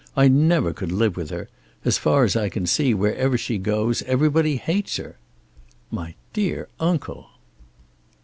[0.17, 1.47] I never could live with her.
[1.85, 5.17] As far as I can see wherever she goes everybody hates her."
[5.91, 7.29] "My dear uncle!"